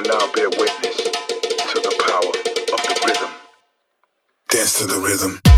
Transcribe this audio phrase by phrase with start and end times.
[0.00, 3.30] will now bear witness to the power of the rhythm.
[4.48, 5.49] Dance to the rhythm.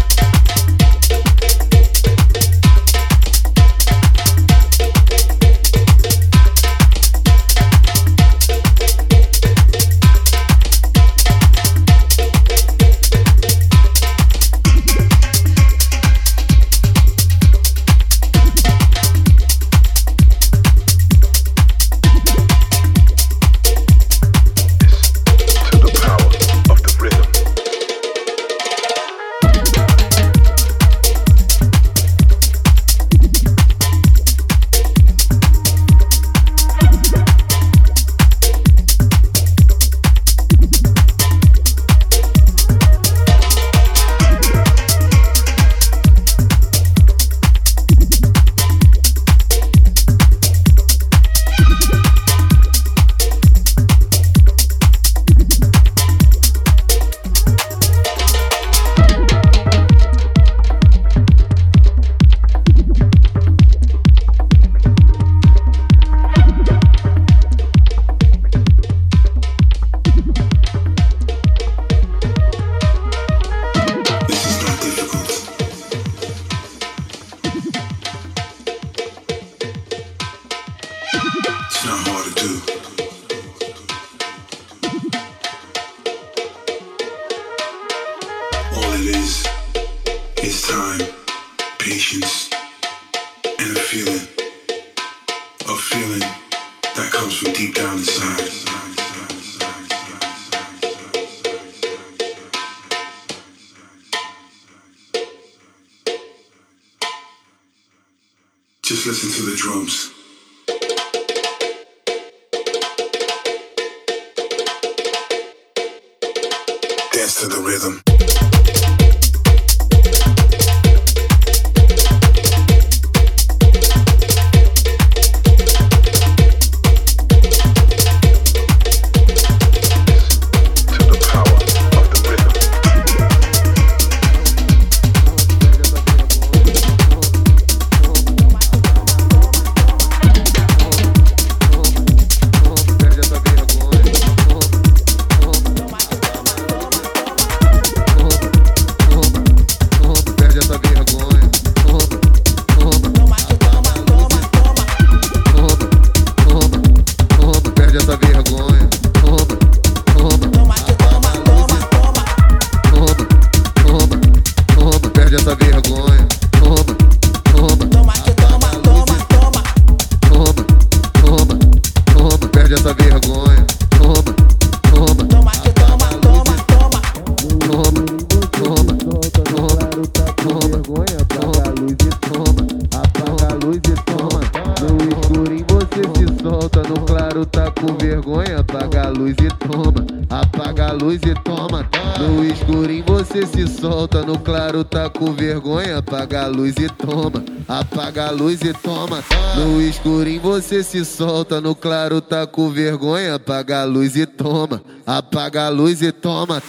[193.82, 195.98] solta, no claro tá com vergonha.
[195.98, 199.24] Apaga a luz e toma, apaga a luz e toma.
[199.56, 203.34] No escurinho você se solta, no claro tá com vergonha.
[203.34, 206.62] Apaga a luz e toma, apaga a luz e toma.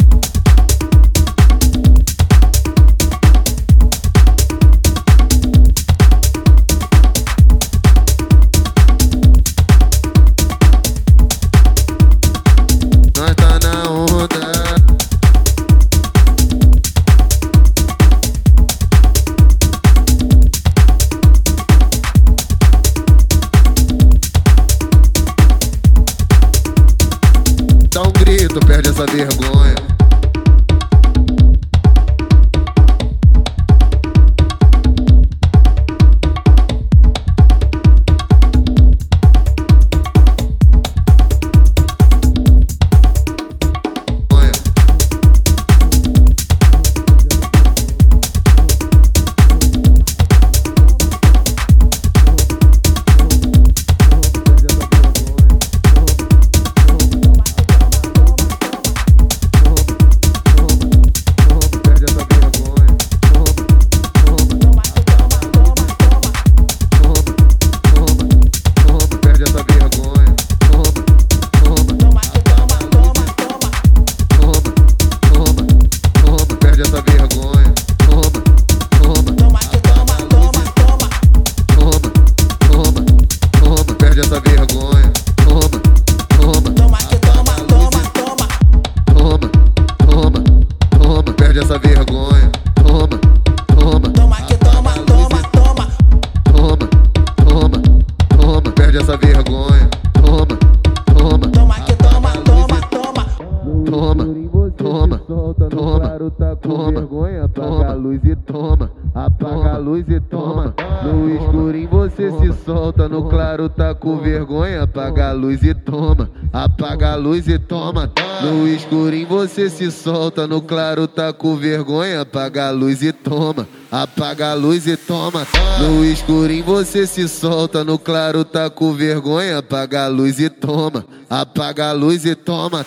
[117.48, 118.12] E toma.
[118.42, 123.68] No escurinho você se solta, no claro tá com vergonha, apaga a luz e toma.
[123.92, 125.46] Apaga a luz e toma.
[125.80, 131.06] No escurinho você se solta, no claro tá com vergonha, apaga a luz e toma.
[131.30, 132.86] Apaga a luz e toma.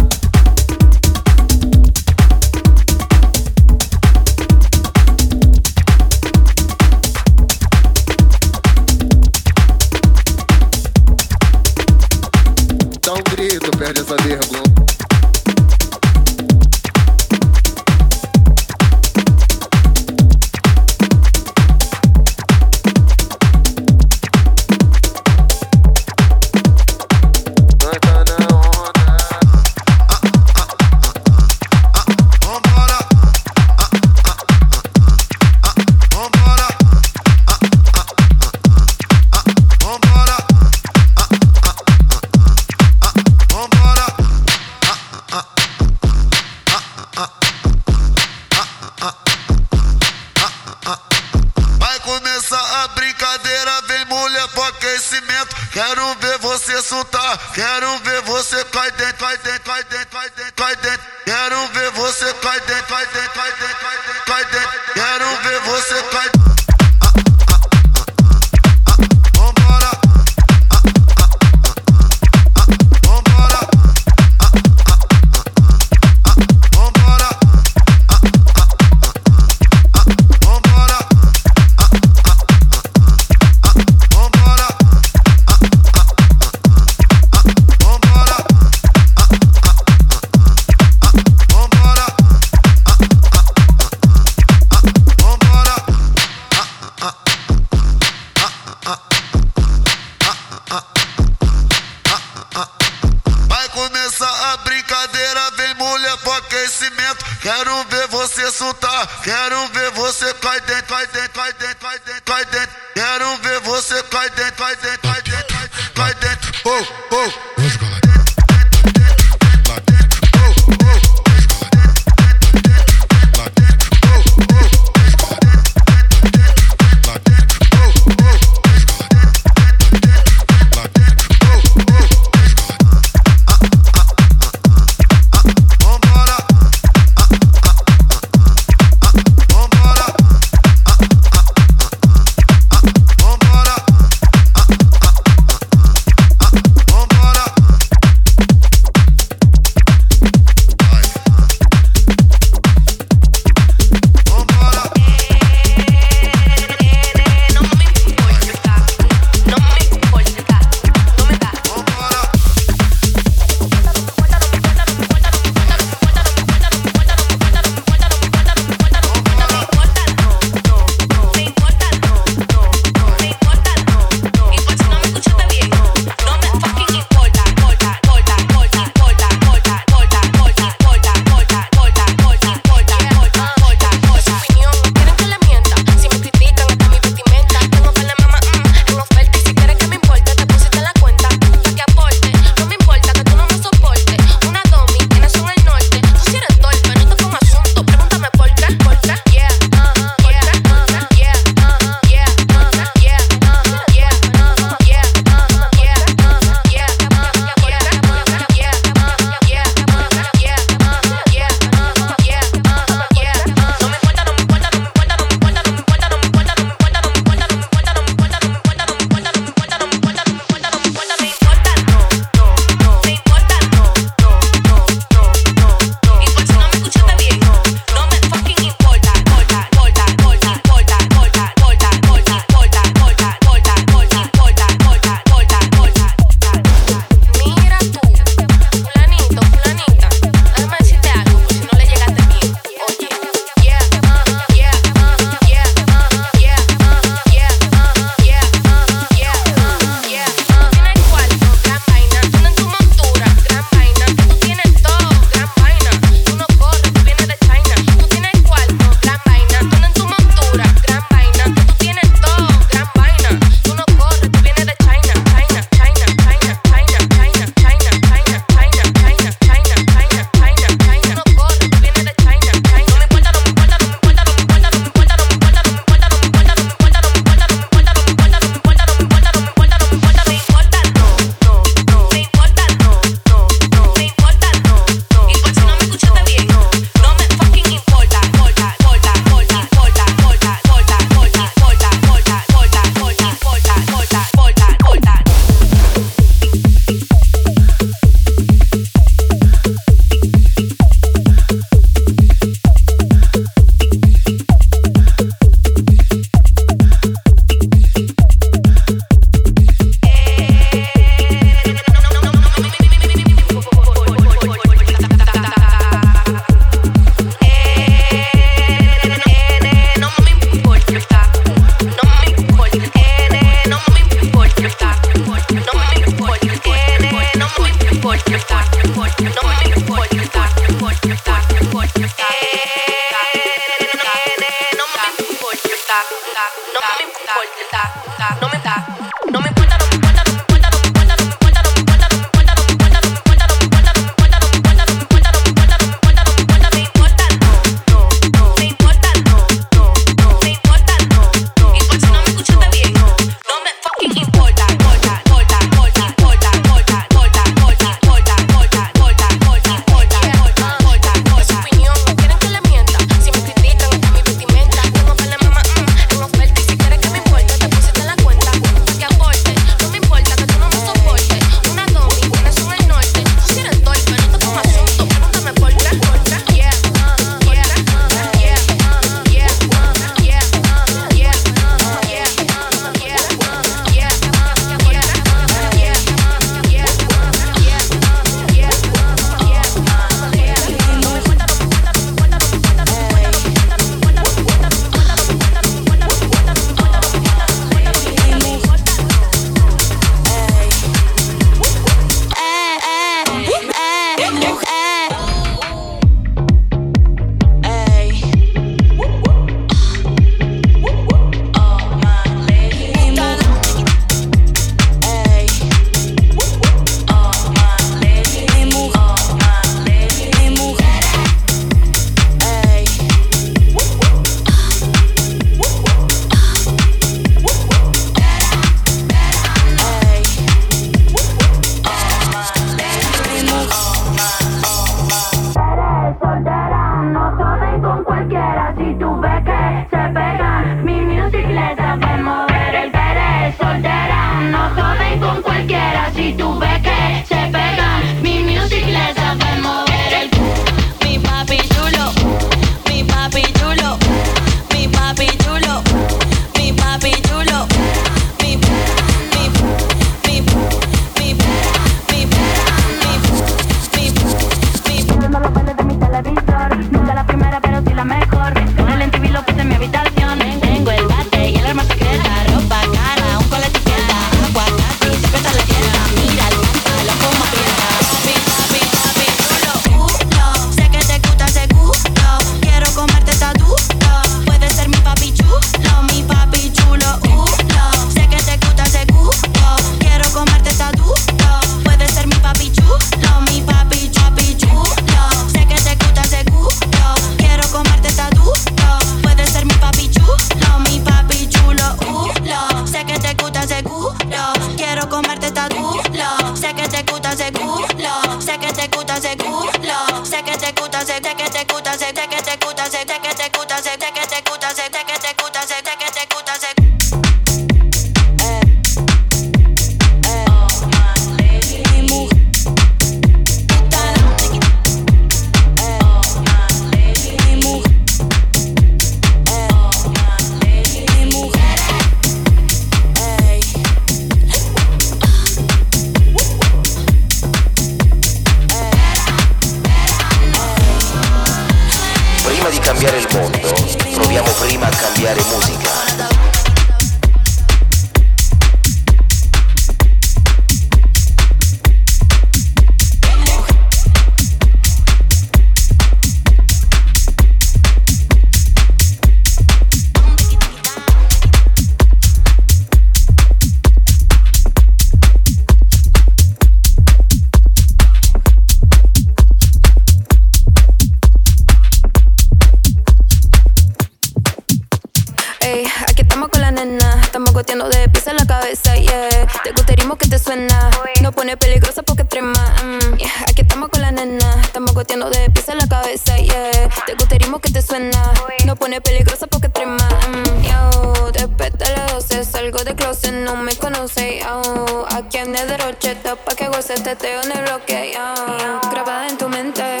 [576.42, 577.20] cama con la nena.
[577.22, 579.46] Estamos goteando de pies a la cabeza, yeah.
[579.62, 580.90] Te gusterismo que te suena.
[581.20, 582.52] No pone peligrosa porque trema.
[582.82, 583.30] Mm, yeah.
[583.48, 584.60] Aquí estamos con la nena.
[584.62, 586.88] Estamos goteando de pies a la cabeza, yeah.
[587.06, 588.32] Te gusterismo que te suena.
[588.66, 590.08] No pone peligrosa porque trema.
[590.28, 594.40] Mm, yo, después de las 12 salgo de closet, no me conoce.
[594.40, 595.06] Yo.
[595.10, 598.14] Aquí en el derroche, pa' que goce, te teo en el bloque.
[598.14, 598.90] Yo.
[598.90, 600.00] Grabada en tu mente.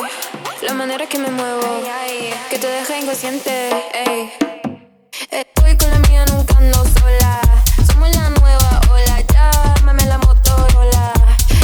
[0.62, 1.82] La manera que me muevo,
[2.50, 3.70] que te deja inconsciente,
[4.06, 4.61] ey.
[5.32, 7.40] Estoy con la mía, nunca ando sola.
[7.86, 11.10] Somos la nueva ola, ya mame la motorola.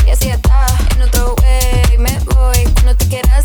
[0.06, 2.64] Y así está, en otro way me voy.
[2.72, 3.44] Cuando te quieras,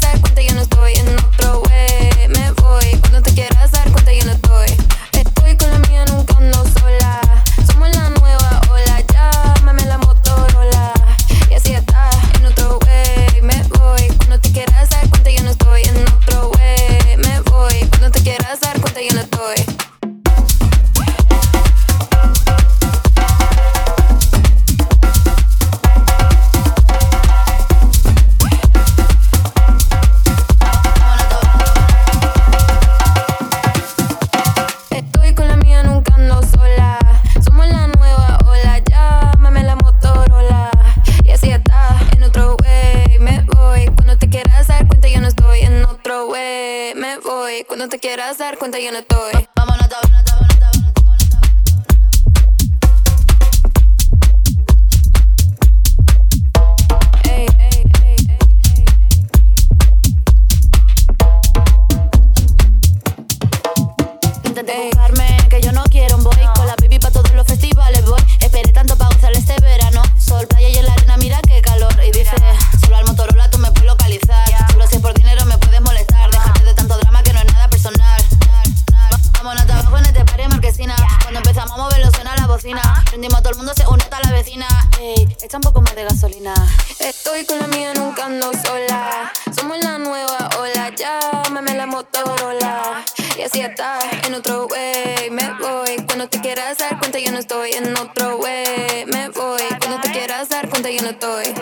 [47.67, 49.47] Cuando te quieras dar cuenta, yo no estoy.
[49.55, 49.87] Vámonos,
[64.45, 66.35] Intenté buscarme, que yo no quiero un boy.
[66.55, 68.21] Con la baby pa' todos los festivales voy.
[68.39, 70.01] Esperé tanto para gozar este verano.
[70.17, 71.93] Sol, playa y en la arena, mira qué calor.
[72.03, 72.35] Y dice,
[72.81, 74.52] solo al Motorola tú me puedes localizar.
[81.75, 83.03] Vamos a moverlo, suena la bocina.
[83.09, 84.67] Prendimos a todo el mundo, se une hasta la vecina.
[84.99, 86.53] Ey, echa un poco más de gasolina.
[86.99, 89.33] Estoy con la mía, nunca ando sola.
[89.55, 93.03] Somos la nueva ola, llámame la Motorola.
[93.39, 95.95] Y así está, en otro way, me voy.
[96.05, 97.71] Cuando te quieras dar cuenta, yo no estoy.
[97.71, 99.63] En otro way, me voy.
[99.79, 101.55] Cuando te quieras dar cuenta, yo no estoy.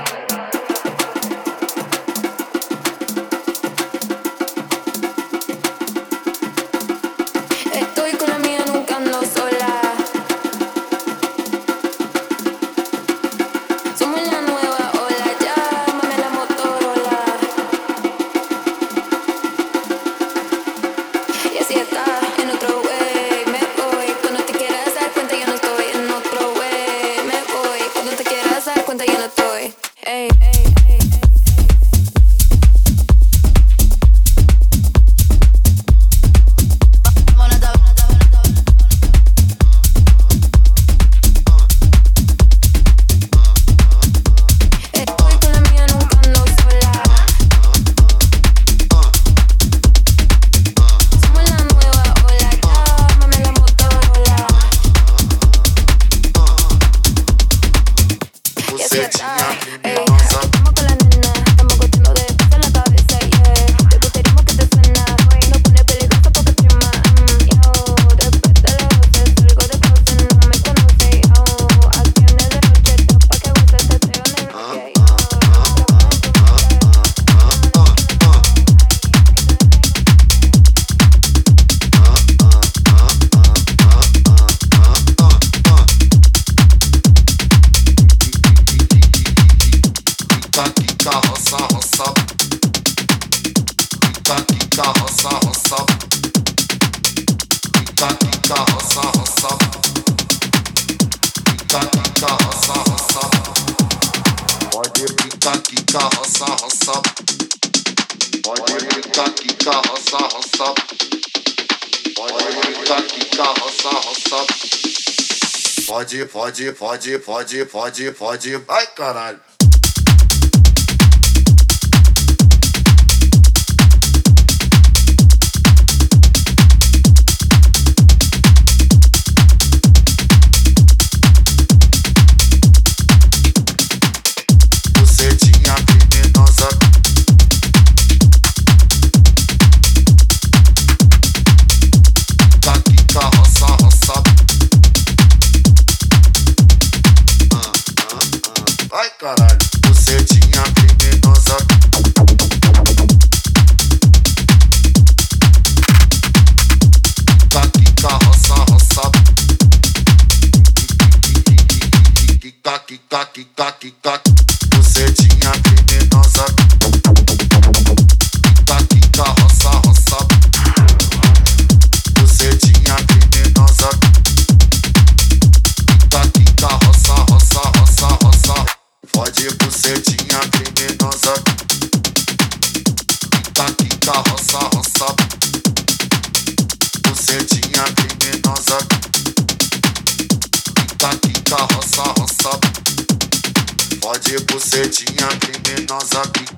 [116.91, 118.65] pode, pode, pode, pode.
[118.67, 119.39] Ai, caralho.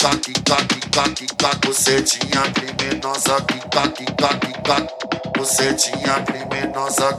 [0.04, 1.68] quica, quica, quica, quica.
[1.68, 4.88] Você tinha criminosa, quica, quica, quica.
[5.38, 7.18] Você tinha criminosa.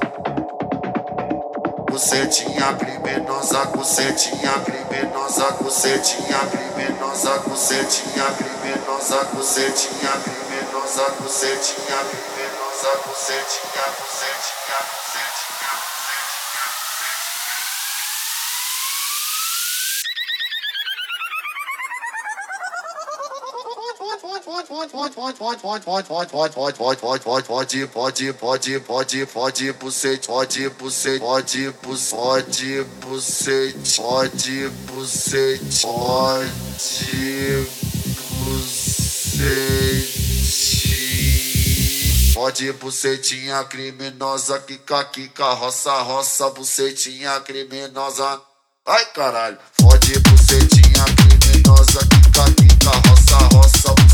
[1.91, 11.05] Você tinha criminosa, você tinha criminosa, você tinha criminosa, você tinha criminosa, você tinha criminosa,
[11.23, 15.04] você tinha criminosa, você tinha, você tinha.
[24.45, 27.89] pode, pode, pode, pode, pode, pode pode, pode pode, pode pode pode, pode pode, pode
[42.35, 48.41] Pode bucetinha criminosa, quica, quica, roça, roça, bucetinha criminosa.
[48.87, 54.14] Ai caralho, pode bucetinha criminosa, quica, quica, roça, roça, bucetinha.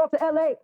[0.00, 0.54] off to LA.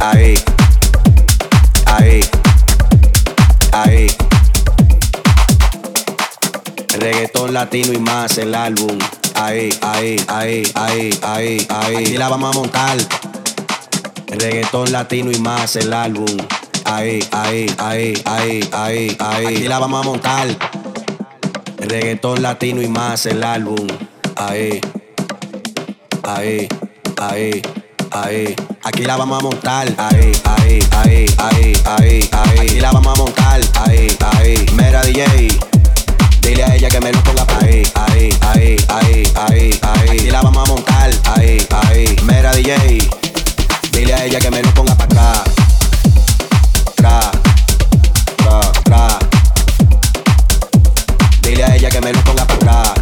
[0.00, 0.34] Ahí,
[1.86, 2.20] ahí,
[3.72, 4.08] ahí.
[6.98, 8.98] Reggaetón latino y más el álbum.
[9.34, 11.96] Ahí, ahí, ahí, ahí, ahí, ahí.
[11.96, 12.96] Aquí la vamos a montar.
[14.28, 16.36] Reggaetón latino y más el álbum.
[16.84, 19.46] Ahí, ahí, ahí, ahí, ahí, ahí.
[19.46, 20.46] Aquí la vamos a montar.
[21.78, 23.86] Reggaetón latino y más el álbum.
[24.36, 24.80] Ahí,
[26.22, 26.68] ahí,
[27.16, 27.62] ahí
[28.14, 33.14] ahí, aquí la vamos a montar, ahí, ahí, ahí, ahí, ahí, ahí, aquí la vamos
[33.14, 35.58] a montar, ahí, ahí, mera DJ,
[36.40, 40.30] dile a ella que me lo ponga para ahí, ahí, ahí, ahí, ahí, ahí, aquí
[40.30, 43.08] la vamos a montar, ahí, ahí, mera DJ,
[43.92, 45.44] dile a ella que me lo ponga para acá,
[46.94, 47.30] tra,
[48.36, 49.18] tra, tra,
[51.42, 52.93] dile a ella que me lo ponga para acá.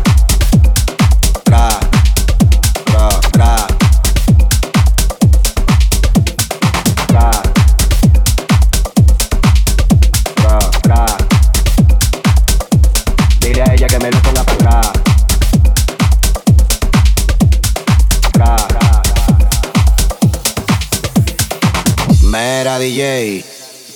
[22.73, 23.45] Mera DJ,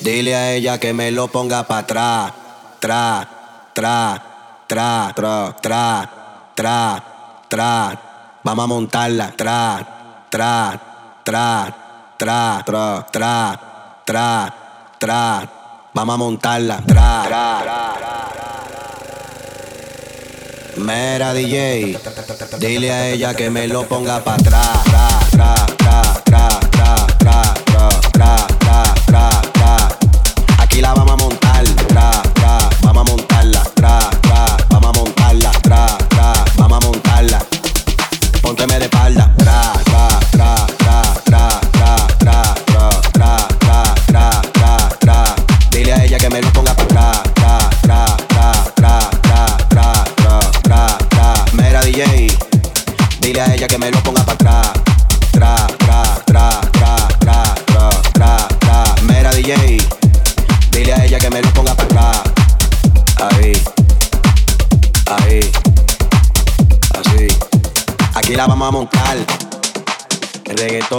[0.03, 2.33] dile a ella que me lo ponga para atrás.
[2.79, 3.27] Tra,
[3.73, 4.23] tra,
[4.67, 6.11] tra, tra, tra,
[6.55, 7.03] tra,
[7.49, 8.01] tra.
[8.43, 9.33] Vamos a montarla.
[9.35, 10.79] Tra, tra,
[11.25, 11.75] tra,
[12.19, 14.55] tra, tra, tra, tra,
[14.99, 15.49] tra.
[15.95, 16.83] Vamos a montarla.
[16.87, 17.95] Tra, tra,
[20.77, 21.97] Mera DJ,
[22.59, 24.85] dile a ella que me lo ponga para atrás.
[24.85, 25.86] Tra, tra,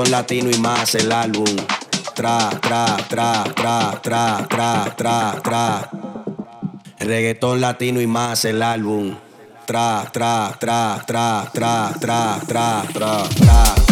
[0.07, 1.55] Reggaetón latino y más el álbum.
[2.15, 5.91] Tra, tra, tra, tra, tra, tra, tra, tra.
[6.99, 9.17] Reggaetón latino y más el álbum.
[9.65, 13.86] Tra, tra, tra, tra, tra, tra, tra, tra, tra,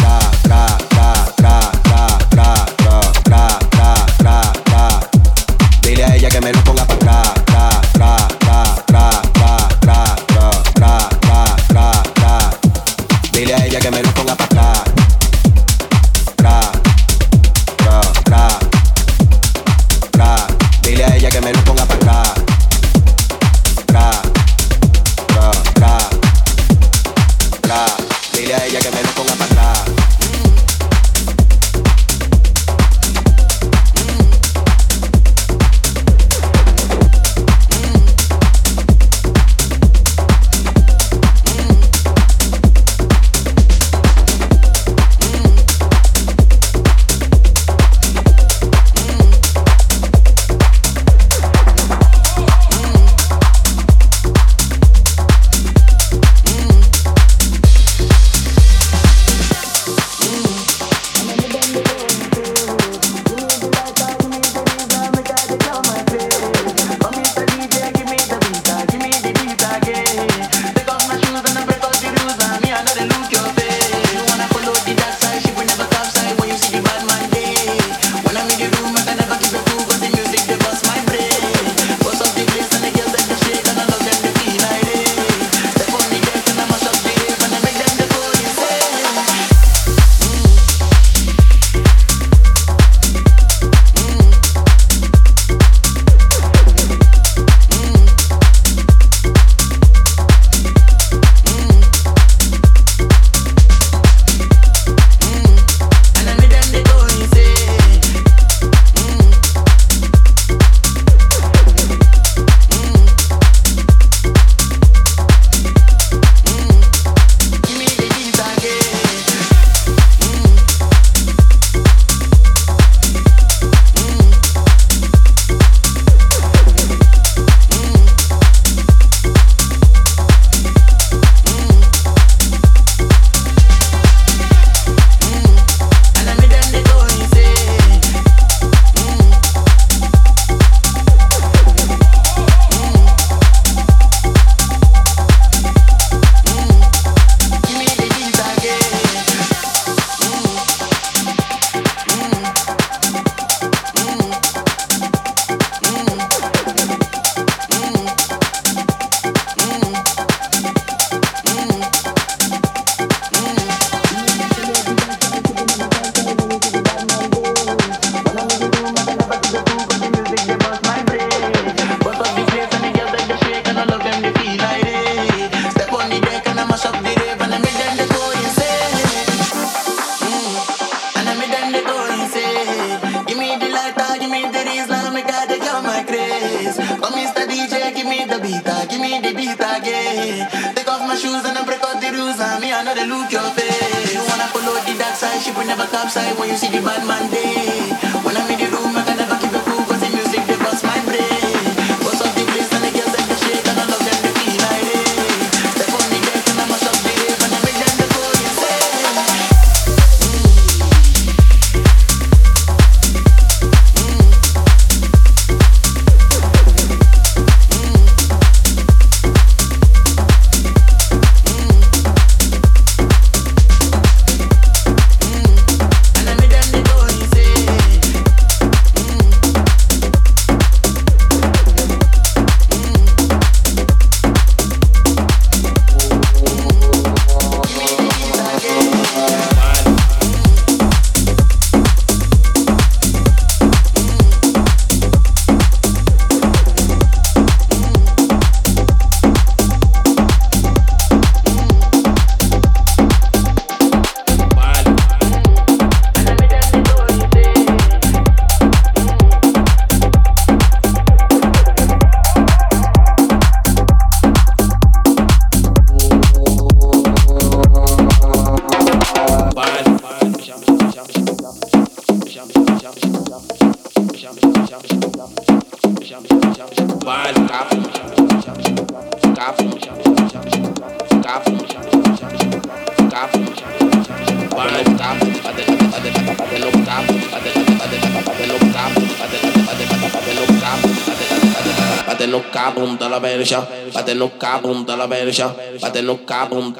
[293.16, 296.74] dalla verja, bate no cabum dalla verja, bate no cabum,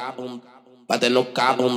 [0.87, 1.77] bate no cabum.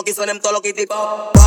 [0.00, 1.39] lo que suenen todos los kitty pop.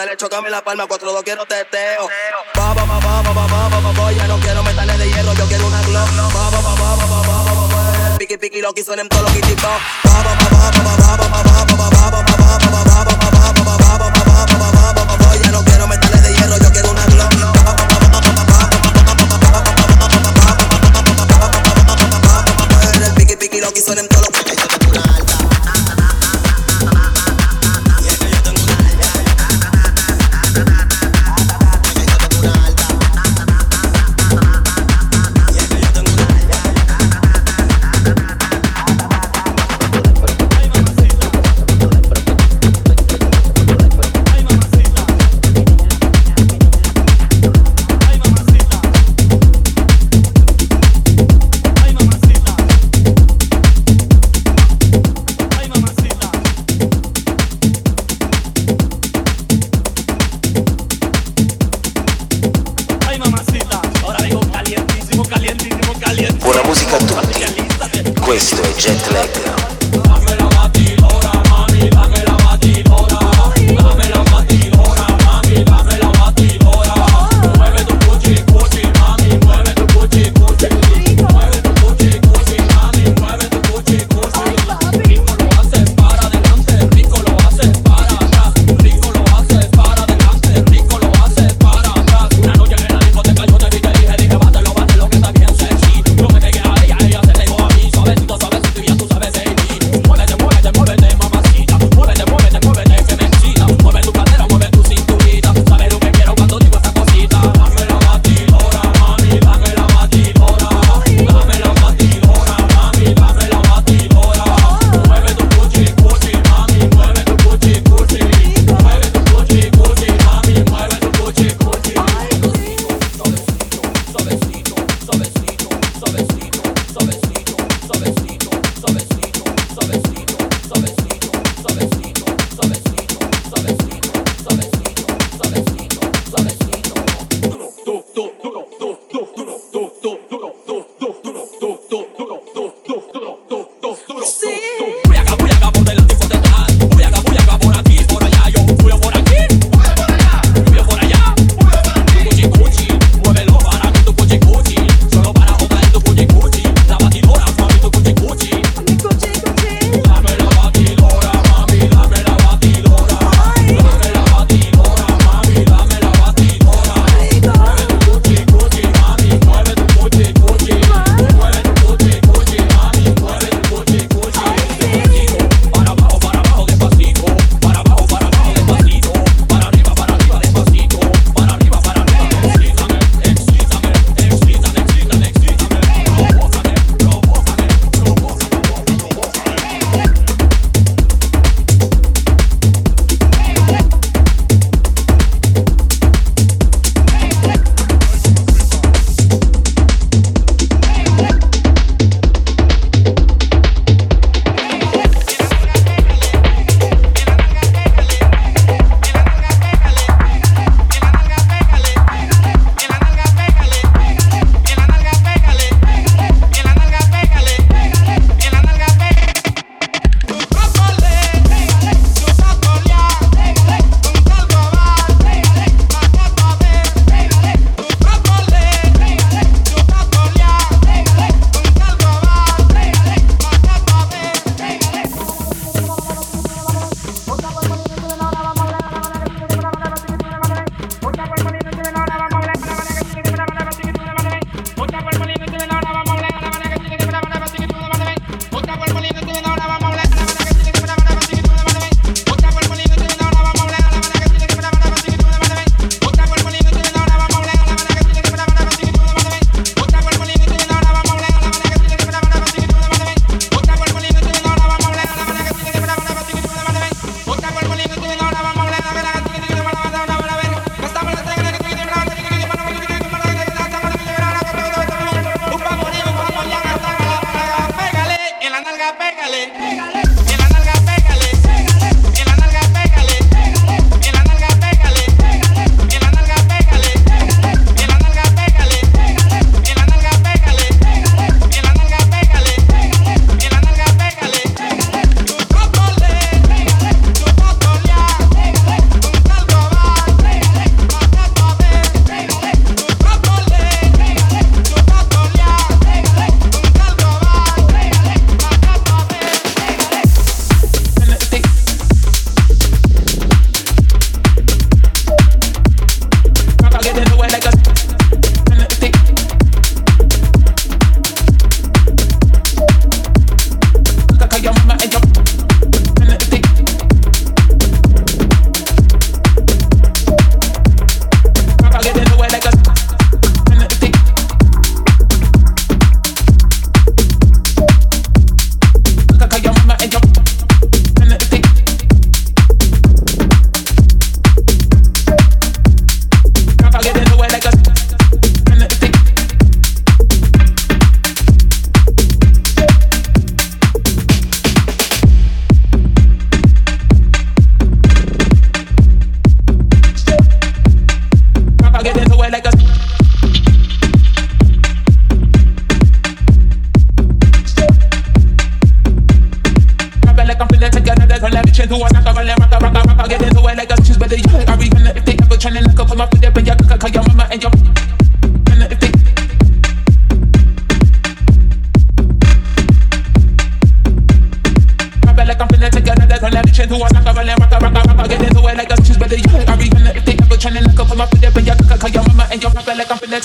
[0.00, 2.08] Dale chocame la palma, cuatro dos quiero teteo.
[2.54, 5.46] Ba ba ba ba ba ba ba ba ya no quiero metales de hierro, yo
[5.46, 6.06] quiero una glow.
[6.32, 9.29] Ba ba ba ba ba ba ba ba piqui piqui los quititos.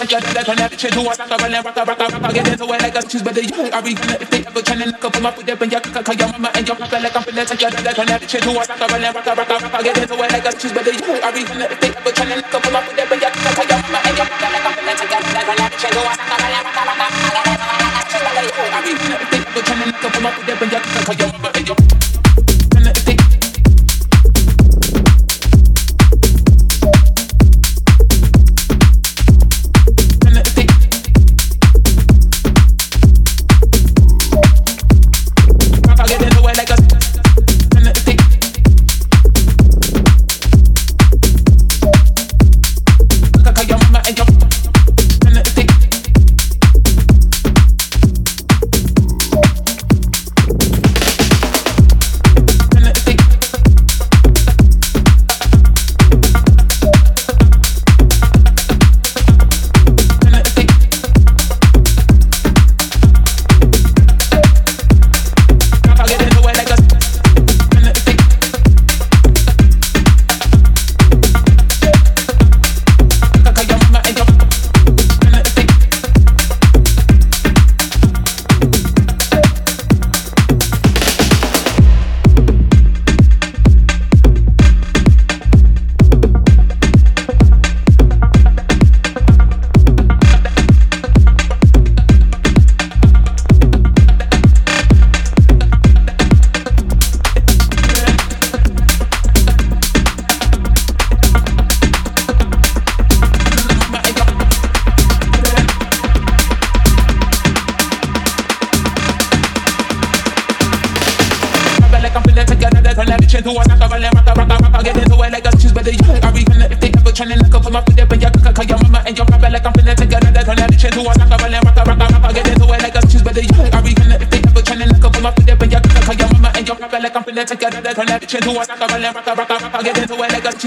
[0.05, 2.65] and judge that and that shit who was rock and rock rock rock get into
[2.69, 5.17] it like a choose better you are even if they ever try to knock up
[5.17, 7.57] my foot up and your cock your mama and your cock like I'm finna and
[7.57, 10.29] judge that and that shit who was rock and rock rock rock get into it
[10.29, 12.79] like a choose better you are even if they ever try to knock up my
[12.85, 15.29] foot up and your cock your mama and your cock like I'm finna and judge
[15.33, 17.97] that and that shit who was rock and rock rock rock get into it like
[17.97, 20.49] a choose better you are even if they ever try to knock up my foot
[20.53, 21.94] up and your cock your mama and your mother, like I'm feeling.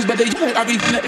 [0.05, 0.57] but they don't.
[0.57, 1.08] I really